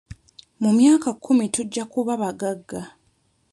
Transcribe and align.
Mu 0.61 0.69
myaka 0.77 1.07
kkumi 1.15 1.45
tujja 1.55 1.83
kuba 1.93 2.13
bagagga. 2.21 2.81